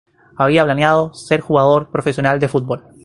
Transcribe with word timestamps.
Había 0.35 0.63
planeado 0.63 1.13
ser 1.13 1.41
un 1.41 1.45
jugador 1.45 1.91
profesional 1.91 2.39
de 2.39 2.47
fútbol. 2.47 2.85